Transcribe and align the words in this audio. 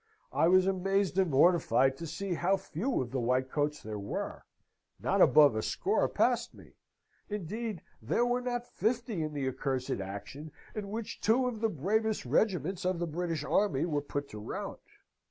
I 0.33 0.47
was 0.47 0.65
amazed 0.65 1.19
and 1.19 1.29
mortified 1.29 1.95
to 1.97 2.07
see 2.07 2.33
how 2.33 2.57
few 2.57 3.03
of 3.03 3.11
the 3.11 3.19
whitecoats 3.19 3.83
there 3.83 3.99
were. 3.99 4.45
Not 4.99 5.21
above 5.21 5.55
a 5.55 5.61
score 5.61 6.09
passed 6.09 6.55
me; 6.55 6.71
indeed 7.29 7.83
there 8.01 8.25
were 8.25 8.41
not 8.41 8.65
fifty 8.65 9.21
in 9.21 9.35
the 9.35 9.47
accursed 9.47 9.91
action 10.01 10.51
in 10.73 10.89
which 10.89 11.21
two 11.21 11.45
of 11.45 11.61
the 11.61 11.69
bravest 11.69 12.25
regiments 12.25 12.83
of 12.83 12.97
the 12.97 13.05
British 13.05 13.43
army 13.43 13.85
were 13.85 14.01
put 14.01 14.27
to 14.29 14.39
rout. 14.39 14.81